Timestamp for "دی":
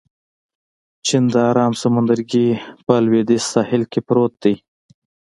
4.43-4.53